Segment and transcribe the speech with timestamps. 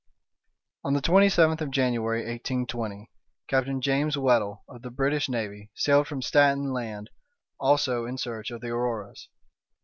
[0.83, 3.11] On the twenty seventh of January, 1820,
[3.47, 7.11] Captain James Weddel, of the British navy, sailed from Staten Land
[7.59, 9.29] also in search of the Auroras.